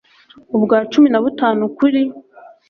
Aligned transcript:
ubwa 0.55 0.77
cumi 0.91 1.07
na 1.09 1.19
butanu 1.23 1.63
kuri 1.77 2.01